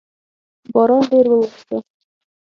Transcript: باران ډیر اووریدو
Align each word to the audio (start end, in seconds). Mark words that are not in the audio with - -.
باران 0.73 1.03
ډیر 1.11 1.25
اووریدو 1.31 1.77